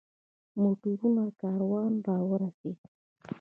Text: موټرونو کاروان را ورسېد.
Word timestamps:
موټرونو 0.61 1.23
کاروان 1.41 1.93
را 2.07 2.17
ورسېد. 2.29 2.79